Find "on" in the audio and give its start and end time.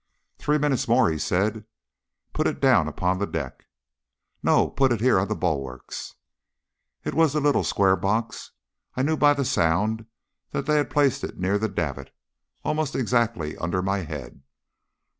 5.19-5.27